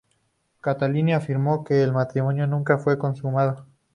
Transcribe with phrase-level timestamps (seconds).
[0.61, 3.67] Catalina afirmó que el matrimonio nunca fue consumado.